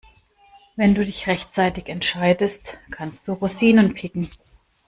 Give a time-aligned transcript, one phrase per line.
[0.77, 4.31] Wenn du dich rechtzeitig entscheidest, kannst du Rosinen picken.